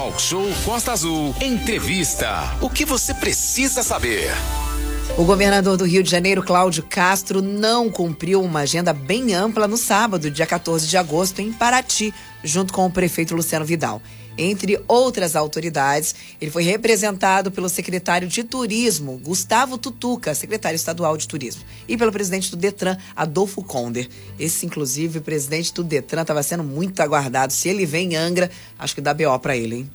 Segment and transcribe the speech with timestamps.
[0.00, 1.34] Talk Show Costa Azul.
[1.42, 2.56] Entrevista.
[2.62, 4.30] O que você precisa saber?
[5.18, 9.76] O governador do Rio de Janeiro, Cláudio Castro, não cumpriu uma agenda bem ampla no
[9.76, 14.00] sábado, dia 14 de agosto, em Paraty, junto com o prefeito Luciano Vidal.
[14.38, 21.28] Entre outras autoridades, ele foi representado pelo secretário de Turismo, Gustavo Tutuca, secretário estadual de
[21.28, 24.08] Turismo, e pelo presidente do Detran, Adolfo Conder.
[24.38, 27.52] Esse, inclusive, o presidente do Detran estava sendo muito aguardado.
[27.52, 29.90] Se ele vem em Angra, acho que dá BO para ele, hein?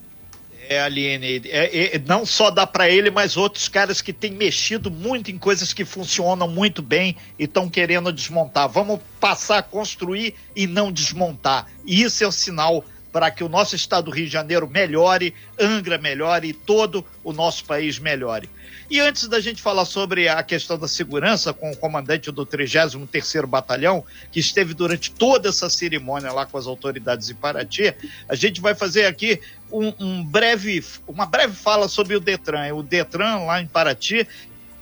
[0.67, 4.89] É, Aline, é, é, não só dá para ele, mas outros caras que têm mexido
[4.89, 8.67] muito em coisas que funcionam muito bem e estão querendo desmontar.
[8.67, 11.67] Vamos passar a construir e não desmontar.
[11.85, 12.83] E isso é o sinal
[13.15, 17.31] para que o nosso estado do Rio de Janeiro melhore, Angra melhore e todo o
[17.31, 18.49] nosso país melhore.
[18.89, 23.45] E antes da gente falar sobre a questão da segurança com o comandante do 33º
[23.45, 27.95] Batalhão, que esteve durante toda essa cerimônia lá com as autoridades em Paraty,
[28.27, 29.39] a gente vai fazer aqui
[29.71, 32.75] um, um breve, uma breve fala sobre o Detran.
[32.75, 34.27] O Detran lá em Paraty,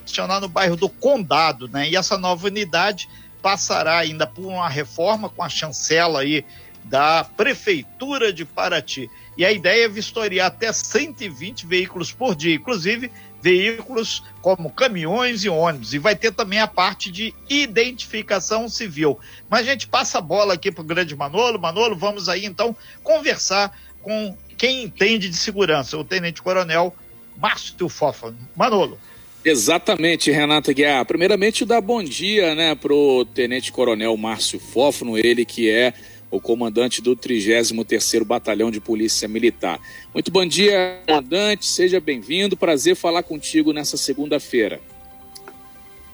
[0.03, 1.87] funcionar no bairro do Condado, né?
[1.87, 3.07] E essa nova unidade
[3.43, 6.43] passará ainda por uma reforma com a chancela aí
[6.83, 9.09] da Prefeitura de Paraty.
[9.37, 15.49] E a ideia é vistoriar até 120 veículos por dia, inclusive veículos como caminhões e
[15.49, 15.93] ônibus.
[15.93, 19.19] E vai ter também a parte de identificação civil.
[19.49, 21.59] Mas a gente passa a bola aqui para o grande Manolo.
[21.59, 26.95] Manolo, vamos aí então conversar com quem entende de segurança, o Tenente Coronel
[27.37, 28.33] Márcio Fofa.
[28.55, 28.97] Manolo.
[29.43, 31.05] Exatamente, Renata Guiar.
[31.05, 35.93] Primeiramente, dar bom dia né, para o Tenente Coronel Márcio Fófano, ele que é
[36.33, 39.79] o comandante do 33º Batalhão de Polícia Militar.
[40.11, 44.81] Muito bom dia, comandante, seja bem-vindo, prazer falar contigo nessa segunda-feira.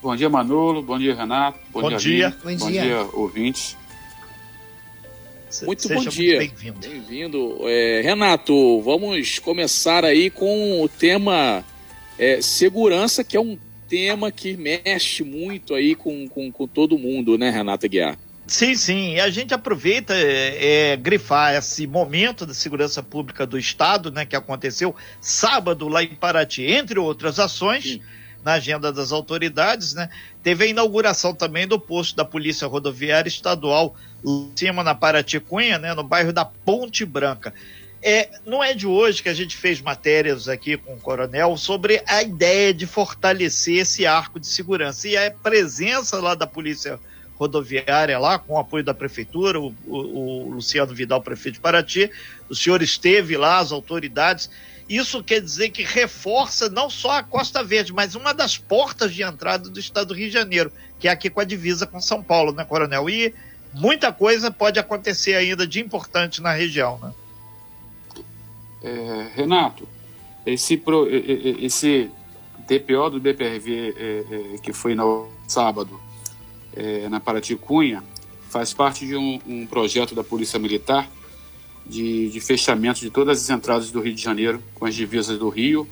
[0.02, 2.38] Bom dia, Manolo, bom dia, Renato, bom, bom dia, dia.
[2.44, 2.82] Bom, bom dia.
[2.82, 3.78] dia, ouvintes.
[5.64, 6.38] Muito Seja bom dia.
[6.38, 6.80] Bem-vindo.
[6.80, 7.58] Bem-vindo.
[7.64, 11.64] É, Renato, vamos começar aí com o tema
[12.20, 17.38] é, segurança, que é um tema que mexe muito aí com, com, com todo mundo,
[17.38, 18.20] né, Renata Guiar?
[18.50, 19.14] Sim, sim.
[19.14, 24.26] E a gente aproveita é, é, grifar esse momento da segurança pública do Estado, né,
[24.26, 27.84] que aconteceu sábado lá em Paraty, entre outras ações.
[27.84, 28.02] Sim.
[28.44, 30.10] Na agenda das autoridades, né?
[30.42, 35.78] Teve a inauguração também do posto da Polícia Rodoviária Estadual, em cima na Paraty Cunha,
[35.78, 35.94] né?
[35.94, 37.54] No bairro da Ponte Branca.
[38.02, 42.02] É, não é de hoje que a gente fez matérias aqui com o Coronel sobre
[42.08, 45.06] a ideia de fortalecer esse arco de segurança.
[45.10, 47.10] E a presença lá da Polícia rodoviária
[48.20, 52.12] lá, com o apoio da prefeitura, o, o, o Luciano Vidal, prefeito de Paraty,
[52.50, 54.50] o senhor esteve lá, as autoridades.
[54.90, 59.22] Isso quer dizer que reforça não só a Costa Verde, mas uma das portas de
[59.22, 62.24] entrada do estado do Rio de Janeiro, que é aqui com a divisa com São
[62.24, 63.10] Paulo, né, Coronel?
[63.10, 63.34] E
[63.74, 67.14] muita coisa pode acontecer ainda de importante na região, né?
[68.82, 69.88] É, Renato,
[70.46, 72.10] esse, pro, esse
[72.68, 76.00] DPO do BPRV é, é, que foi no sábado,
[76.76, 78.04] é, na Paraty Cunha,
[78.50, 81.10] faz parte de um, um projeto da Polícia Militar
[81.86, 85.50] de, de, fechamento de todas as entradas do Rio de Janeiro com as divisas do
[85.50, 85.88] Rio,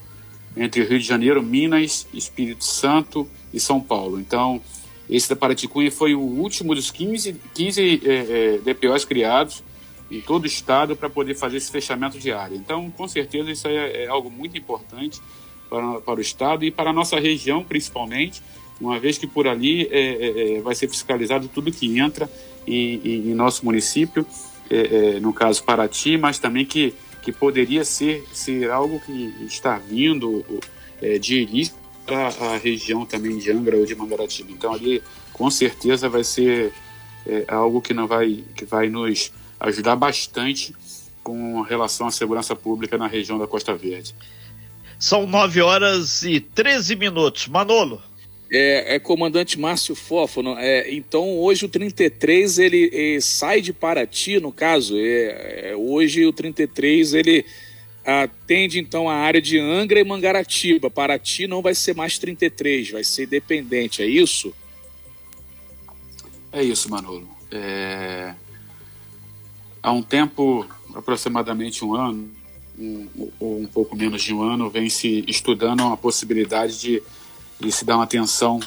[0.56, 4.20] entre Rio de Janeiro, Minas, Espírito Santo e São Paulo.
[4.20, 4.62] Então,
[5.10, 9.64] esse da Paraty Cunha foi o último dos 15, 15 é, é, DPOs criados
[10.10, 12.56] em todo o estado para poder fazer esse fechamento de área.
[12.56, 15.22] Então, com certeza, isso é, é algo muito importante
[15.70, 18.42] para, para o estado e para a nossa região, principalmente,
[18.80, 22.30] uma vez que por ali é, é, é vai ser fiscalizado tudo que entra
[22.66, 24.26] em, em, em nosso município,
[24.70, 29.78] é, é, no caso Paraty, mas também que, que poderia ser, ser algo que está
[29.78, 30.44] vindo
[31.02, 31.74] é, de início
[32.06, 34.52] para a região também de Angra ou de Mangaratiba.
[34.52, 35.02] Então ali
[35.34, 36.72] com certeza vai ser
[37.48, 40.74] algo que não vai que vai nos ajudar bastante
[41.22, 44.16] com relação à segurança pública na região da Costa Verde.
[44.98, 47.48] São 9 horas e 13 minutos.
[47.48, 48.02] Manolo.
[48.50, 50.58] É, é, comandante Márcio Fófono.
[50.58, 54.98] É, então, hoje o 33 ele, ele, sai de Paraty, no caso.
[54.98, 57.46] É, é hoje o 33 ele
[58.06, 60.90] atende então a área de Angra e Mangaratiba.
[60.90, 64.54] Paraty não vai ser mais 33, vai ser independente, é isso?
[66.52, 67.28] É isso, Manolo.
[67.52, 68.34] É,
[69.84, 70.66] há um tempo,
[70.96, 72.32] aproximadamente um ano,
[72.80, 73.08] um,
[73.40, 77.04] ou um pouco menos de um ano, vem se estudando a possibilidade de
[77.60, 78.60] de se dar uma atenção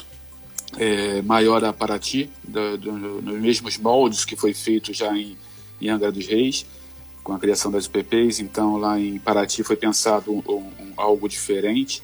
[0.77, 5.37] é, maior a Paraty, do, do, nos mesmos moldes que foi feito já em,
[5.81, 6.65] em Angra dos Reis,
[7.23, 8.39] com a criação das UPPs.
[8.39, 12.01] Então, lá em Paraty foi pensado um, um, algo diferente.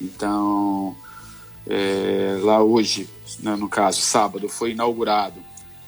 [0.00, 0.96] Então,
[1.66, 3.08] é, lá hoje,
[3.40, 5.40] né, no caso, sábado, foi inaugurado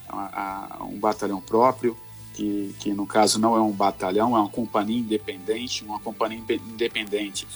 [0.08, 1.96] a, a, um batalhão próprio,
[2.34, 7.46] que, que no caso não é um batalhão, é uma companhia independente, uma companhia independente,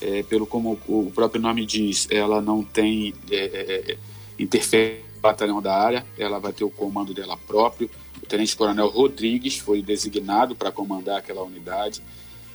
[0.00, 3.98] é, pelo como o próprio nome diz, ela não tem é, é, é
[4.38, 7.90] interferência no batalhão da área, ela vai ter o comando dela próprio.
[8.22, 12.02] O Tenente Coronel Rodrigues foi designado para comandar aquela unidade.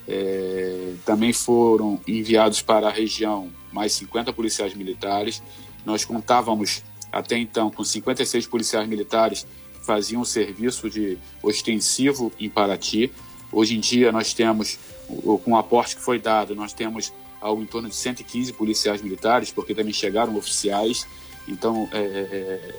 [0.07, 5.41] É, também foram enviados para a região mais 50 policiais militares.
[5.85, 13.11] Nós contávamos até então com 56 policiais militares que faziam serviço de ostensivo em Paraty.
[13.51, 14.79] Hoje em dia nós temos,
[15.43, 17.11] com o aporte que foi dado, nós temos
[17.41, 21.07] algo em torno de 115 policiais militares, porque também chegaram oficiais.
[21.47, 22.75] Então, é, é,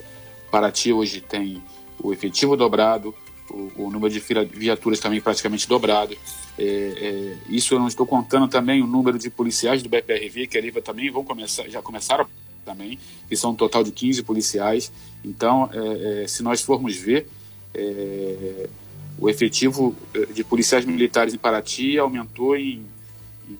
[0.51, 1.63] Paraty hoje tem
[2.01, 3.15] o efetivo dobrado,
[3.51, 6.17] o, o número de viaturas também praticamente dobrado.
[6.59, 10.57] É, é, isso eu não estou contando também o número de policiais do BPRV, que
[10.57, 12.27] ali também vão começar, já começaram
[12.65, 12.99] também,
[13.29, 14.93] que são um total de 15 policiais.
[15.25, 17.27] Então, é, é, se nós formos ver,
[17.75, 18.69] é,
[19.19, 22.85] o efetivo é, de policiais militares em Paraty aumentou em,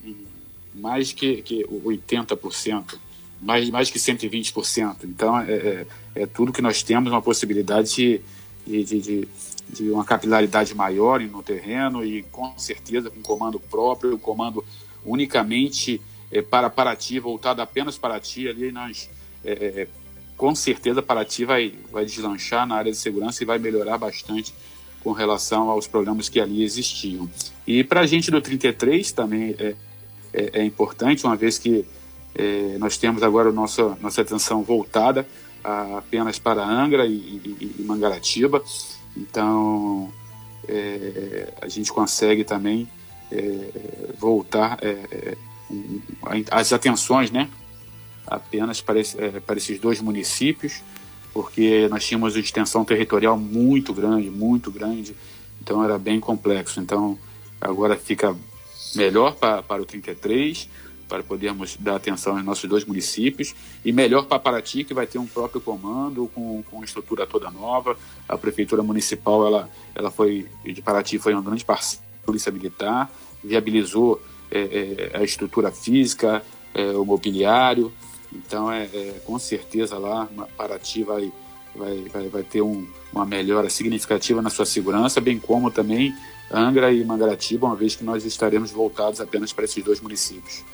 [0.05, 0.32] em
[0.75, 2.99] mais que, que 80%,
[3.41, 5.05] mais, mais que 120%.
[5.05, 8.23] Então, é, é, é, tudo que nós temos, uma possibilidade
[8.67, 9.29] de, de, de,
[9.69, 14.65] de uma capilaridade maior no terreno e, com certeza, com comando próprio, comando
[15.05, 19.11] unicamente é, para Paraty, voltado apenas para Paraty, ali nós,
[19.45, 19.89] é, é,
[20.37, 24.55] com certeza, Paraty vai, vai deslanchar na área de segurança e vai melhorar bastante
[25.03, 27.29] com relação aos problemas que ali existiam.
[27.67, 29.75] E para a gente do 33 também é,
[30.33, 31.85] é, é importante, uma vez que
[32.35, 35.27] é, nós temos agora a nossa, nossa atenção voltada
[35.63, 38.63] a, apenas para Angra e, e, e Mangaratiba.
[39.17, 40.11] Então,
[40.67, 42.89] é, a gente consegue também
[44.19, 44.79] voltar
[46.51, 47.49] as atenções, né,
[48.27, 50.83] apenas para, esse, é, para esses dois municípios,
[51.33, 55.17] porque nós tínhamos uma extensão territorial muito grande, muito grande,
[55.61, 56.81] então era bem complexo.
[56.81, 57.19] Então
[57.61, 58.37] agora fica
[58.95, 60.69] melhor para, para o 33,
[61.13, 63.55] para podermos dar atenção aos nossos dois municípios,
[63.85, 67.99] e melhor para Paraty, que vai ter um próprio comando, com, com estrutura toda nova.
[68.27, 73.13] A Prefeitura Municipal, ela, ela foi, de Paraty, foi uma grande parceira da Polícia Militar,
[73.45, 76.43] viabilizou é, é, a estrutura física,
[76.73, 77.93] é, o mobiliário.
[78.33, 81.31] Então, é, é, com certeza lá, Paraty vai,
[81.77, 86.15] vai, vai, vai ter um, uma melhora significativa na sua segurança, bem como também
[86.53, 90.65] Angra e Mangaratiba, uma vez que nós estaremos voltados apenas para esses dois municípios.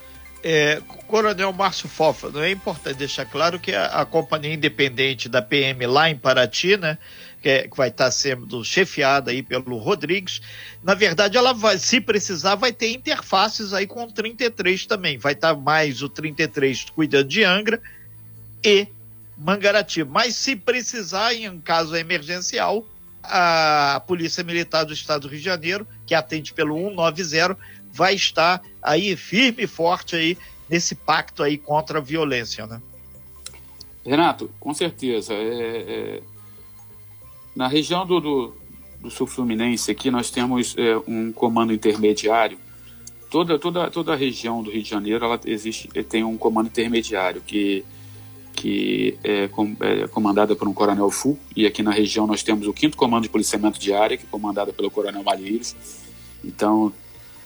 [0.42, 5.42] É, Coronel Márcio Fofa, não é importante deixar claro que a, a, companhia independente da
[5.42, 6.96] PM lá em Paraty, né,
[7.42, 10.40] que, é, que vai estar sendo chefiada aí pelo Rodrigues.
[10.82, 15.18] Na verdade, ela vai, se precisar, vai ter interfaces aí com o 33 também.
[15.18, 17.80] Vai estar mais o 33 cuidando de Angra
[18.64, 18.86] e
[19.36, 20.10] Mangaratiba.
[20.10, 22.86] Mas se precisar, em caso emergencial,
[23.28, 27.56] a Polícia Militar do Estado do Rio de Janeiro, que atende pelo 190,
[27.92, 30.38] vai estar aí firme e forte aí
[30.68, 32.80] nesse pacto aí contra a violência, né?
[34.04, 35.34] Renato, com certeza.
[35.34, 36.22] É, é,
[37.54, 38.56] na região do, do,
[39.00, 42.58] do sul fluminense, aqui nós temos é, um comando intermediário.
[43.30, 47.42] Toda, toda, toda a região do Rio de Janeiro ela existe, tem um comando intermediário
[47.42, 47.84] que,
[48.58, 51.38] que é, é comandada por um coronel Fu.
[51.54, 54.28] E aqui na região nós temos o 5 Comando de Policiamento de Área, que é
[54.28, 55.76] comandado pelo coronel Malheiros.
[56.44, 56.92] Então,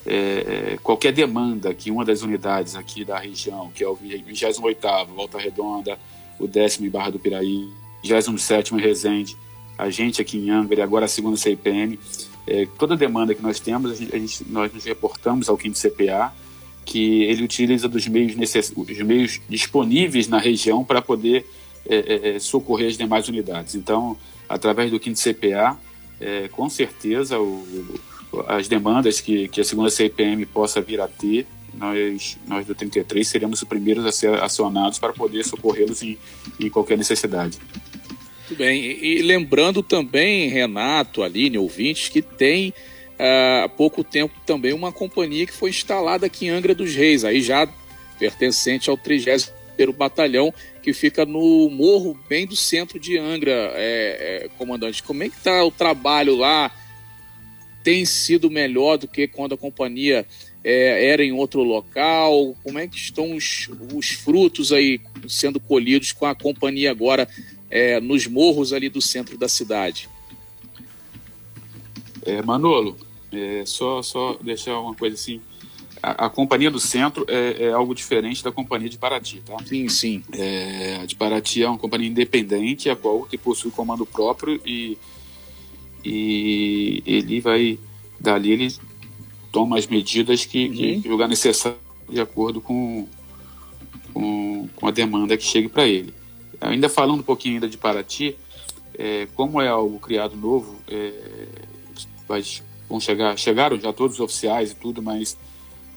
[0.06, 5.38] é, qualquer demanda que uma das unidades aqui da região, que é o 28º, Volta
[5.38, 5.98] Redonda,
[6.38, 7.68] o décimo em Barra do Piraí,
[8.02, 9.36] 27º em Resende,
[9.76, 11.98] a gente aqui em Angra e agora a segunda CIPM,
[12.46, 15.78] é, toda demanda que nós temos, a gente, a gente, nós nos reportamos ao quinto
[15.78, 16.32] CPA,
[16.92, 18.70] que ele utiliza dos meios, necess...
[18.76, 21.46] os meios disponíveis na região para poder
[21.88, 23.74] é, é, é, socorrer as demais unidades.
[23.74, 24.14] Então,
[24.46, 25.78] através do quinto CPA,
[26.20, 27.98] é, com certeza o,
[28.46, 33.26] as demandas que, que a segunda CPM possa vir a ter, nós, nós do 33
[33.26, 36.18] seremos os primeiros a ser acionados para poder socorrê-los em,
[36.60, 37.58] em qualquer necessidade.
[38.50, 38.82] Muito bem.
[39.02, 42.74] E, lembrando também, Renato, Aline, ouvintes, que tem
[43.64, 47.40] há pouco tempo também uma companhia que foi instalada aqui em Angra dos Reis, aí
[47.40, 47.68] já
[48.18, 49.62] pertencente ao 30
[49.96, 55.02] Batalhão, que fica no morro bem do centro de Angra, é, é, comandante.
[55.02, 56.70] Como é que está o trabalho lá?
[57.82, 60.24] Tem sido melhor do que quando a companhia
[60.62, 62.56] é, era em outro local?
[62.62, 67.28] Como é que estão os, os frutos aí sendo colhidos com a companhia agora
[67.72, 70.06] é, nos morros ali do centro da cidade.
[72.24, 72.96] É, Manolo,
[73.32, 75.40] é, só, só deixar uma coisa assim.
[76.02, 79.56] A, a companhia do centro é, é, algo diferente da companhia de Paraty, tá?
[79.64, 80.22] Sim, sim.
[80.32, 84.98] É, a de Paraty é uma companhia independente, a qual possui comando próprio e,
[86.04, 87.78] e ele vai,
[88.20, 88.74] dali ele
[89.52, 90.74] toma as medidas que, uhum.
[90.74, 93.06] que julgar necessário de acordo com,
[94.12, 96.12] com, com, a demanda que chegue para ele.
[96.60, 98.36] Ainda falando um pouquinho ainda de Paraty,
[98.98, 101.12] é, como é algo criado novo, é,
[102.28, 102.42] vai,
[102.92, 105.36] vão chegar, chegaram já todos os oficiais e tudo, mas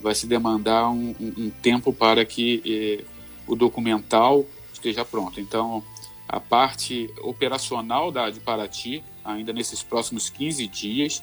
[0.02, 3.04] vai se demandar um, um, um tempo para que é,
[3.46, 5.42] o documental esteja pronto.
[5.42, 5.84] Então,
[6.28, 11.22] a parte operacional da, de Paraty, ainda nesses próximos 15 dias,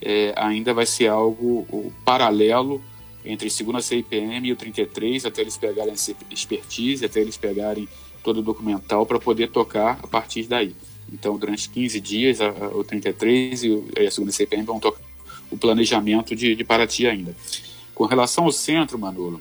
[0.00, 1.66] é, ainda vai ser algo
[2.04, 2.82] paralelo
[3.24, 7.88] entre segunda CIPM e o 33, até eles pegarem essa expertise, até eles pegarem
[8.22, 10.74] todo o documental para poder tocar a partir daí.
[11.12, 12.38] Então, durante 15 dias,
[12.72, 15.00] o 33 e, a segunda CIPM vão tocar
[15.50, 17.34] o planejamento de, de Paraty ainda.
[17.94, 19.40] Com relação ao centro, Manolo,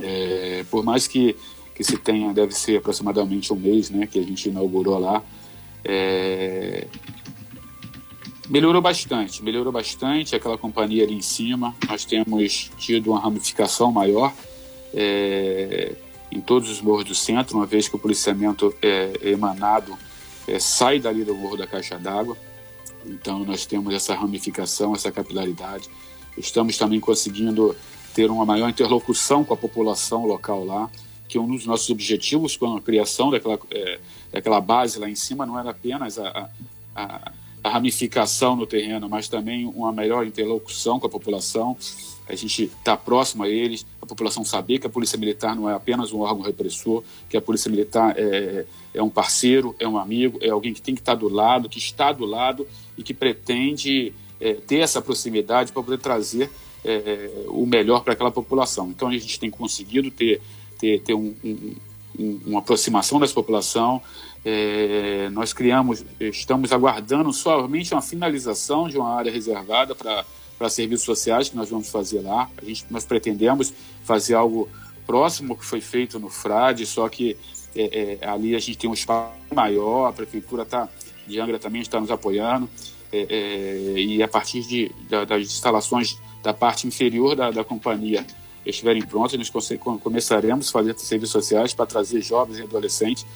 [0.00, 1.36] é, por mais que
[1.74, 5.22] que se tenha, deve ser aproximadamente um mês, né, que a gente inaugurou lá.
[5.84, 6.86] É...
[8.48, 11.74] Melhorou bastante, melhorou bastante aquela companhia ali em cima.
[11.88, 14.32] Nós temos tido uma ramificação maior
[14.92, 15.94] é...
[16.30, 19.96] em todos os morros do centro, uma vez que o policiamento é, emanado
[20.46, 22.36] é, sai dali do morro da caixa d'água.
[23.04, 25.88] Então nós temos essa ramificação, essa capilaridade.
[26.36, 27.76] Estamos também conseguindo
[28.14, 30.90] ter uma maior interlocução com a população local lá
[31.32, 33.98] que um dos nossos objetivos com a criação daquela, é,
[34.30, 36.50] daquela base lá em cima não era apenas a,
[36.94, 37.32] a,
[37.64, 41.74] a, ramificação no terreno, mas também uma melhor interlocução com a população,
[42.28, 45.68] a gente estar tá próximo a eles, a população saber que a Polícia Militar não
[45.68, 48.64] é apenas um órgão repressor, que a Polícia Militar é,
[48.94, 51.68] é um parceiro, é um amigo, é alguém que tem que estar tá do lado,
[51.68, 56.50] que está do lado e que pretende é, ter essa proximidade para poder trazer
[56.84, 58.90] é, o melhor para aquela população.
[58.90, 60.40] Então a gente tem conseguido ter
[60.82, 64.02] ter, ter um, um, uma aproximação dessa população.
[64.44, 70.24] É, nós criamos, estamos aguardando somente uma finalização de uma área reservada para
[70.58, 72.50] para serviços sociais que nós vamos fazer lá.
[72.56, 73.72] A gente, nós pretendemos
[74.04, 74.68] fazer algo
[75.06, 77.36] próximo que foi feito no Frade, só que
[77.74, 80.88] é, é, ali a gente tem um espaço maior, a prefeitura tá,
[81.26, 82.68] de Angra também está nos apoiando,
[83.12, 88.24] é, é, e a partir de, da, das instalações da parte inferior da, da companhia
[88.64, 89.50] estiverem prontos, nós
[90.02, 93.26] começaremos a fazer serviços sociais para trazer jovens e adolescentes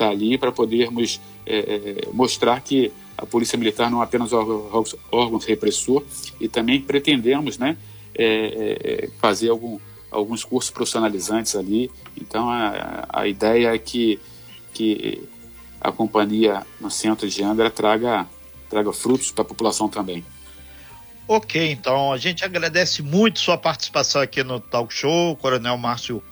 [0.00, 5.38] para ali, para podermos é, é, mostrar que a Polícia Militar não é apenas órgão
[5.38, 6.02] repressor
[6.40, 7.76] e também pretendemos né,
[8.14, 9.78] é, é, é, fazer algum,
[10.10, 11.90] alguns cursos profissionalizantes ali.
[12.18, 14.18] Então, a, a ideia é que,
[14.72, 15.22] que
[15.78, 18.26] a companhia no centro de Angra traga,
[18.70, 20.24] traga frutos para a população também.
[21.28, 26.22] Ok, então a gente agradece muito sua participação aqui no Talk Show, Coronel Márcio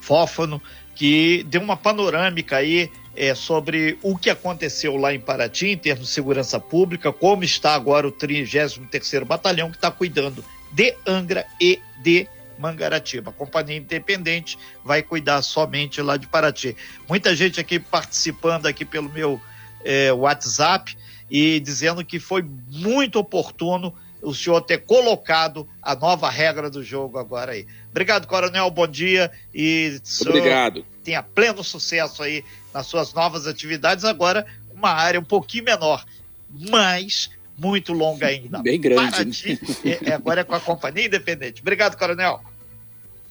[0.00, 0.62] Fófano,
[0.96, 6.08] que deu uma panorâmica aí é, sobre o que aconteceu lá em Paraty em termos
[6.08, 11.80] de segurança pública, como está agora o 33º Batalhão que está cuidando de Angra e
[12.02, 12.26] de
[12.58, 13.30] Mangaratiba.
[13.30, 16.74] A companhia independente vai cuidar somente lá de Paraty.
[17.06, 19.40] Muita gente aqui participando aqui pelo meu
[19.84, 20.96] é, WhatsApp
[21.30, 23.94] e dizendo que foi muito oportuno
[24.26, 27.64] o senhor ter colocado a nova regra do jogo agora aí.
[27.90, 30.84] Obrigado, Coronel, bom dia e Obrigado.
[31.04, 36.04] tenha pleno sucesso aí nas suas novas atividades, agora uma área um pouquinho menor,
[36.50, 38.58] mas muito longa ainda.
[38.58, 39.24] Bem grande.
[39.24, 39.98] Né?
[40.04, 41.62] é, agora é com a Companhia Independente.
[41.62, 42.42] Obrigado, Coronel.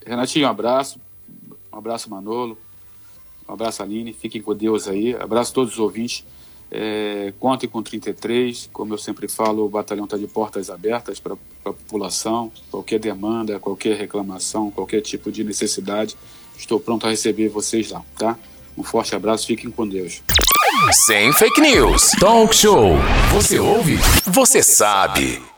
[0.05, 0.97] Renatinho, um abraço.
[1.73, 2.57] Um abraço, Manolo.
[3.49, 4.13] Um abraço, Aline.
[4.13, 5.13] Fiquem com Deus aí.
[5.13, 6.23] Abraço a todos os ouvintes.
[6.71, 11.33] É, contem com 33, como eu sempre falo, o batalhão está de portas abertas para
[11.33, 11.37] a
[11.71, 12.51] população.
[12.69, 16.17] Qualquer demanda, qualquer reclamação, qualquer tipo de necessidade,
[16.57, 18.37] estou pronto a receber vocês lá, tá?
[18.77, 20.21] Um forte abraço, fiquem com Deus.
[21.05, 22.11] Sem fake news.
[22.19, 22.95] Talk show.
[23.31, 23.97] Você ouve?
[24.25, 25.54] Você sabe.